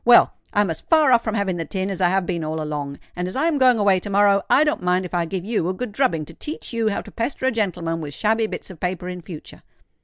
[0.03, 3.27] Well—I'm as far off from having the tin as I have been all along; and
[3.27, 5.75] as I am going away to morrow, I don't mind if I give you a
[5.75, 9.07] good drubbing to teach you how to pester a gentleman with shabby bits of paper
[9.09, 9.61] in future."